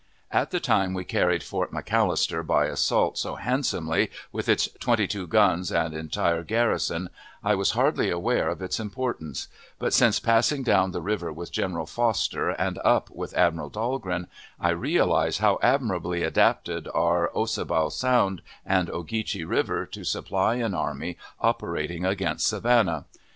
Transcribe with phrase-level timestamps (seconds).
[0.31, 5.27] At the time we carried Fort McAllister by assault so handsomely, with its twenty two
[5.27, 7.11] guns and entire garrison,
[7.43, 11.85] I was hardly aware of its importance; but, since passing down the river with General
[11.85, 14.25] Foster and up with Admiral Dahlgren,
[14.59, 21.15] I realize how admirably adapted are Ossabaw Sound and Ogeechee River to supply an army
[21.39, 23.05] operating against Savannah.